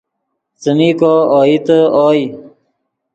څیمی 0.61 0.89
کو 0.99 1.13
اوئیتے 1.33 1.79
اوئے 1.99 2.23